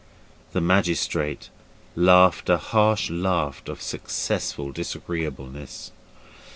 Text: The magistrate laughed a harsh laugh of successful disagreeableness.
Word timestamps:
The 0.53 0.61
magistrate 0.61 1.51
laughed 1.95 2.49
a 2.49 2.57
harsh 2.57 3.11
laugh 3.11 3.61
of 3.67 3.83
successful 3.83 4.71
disagreeableness. 4.71 5.91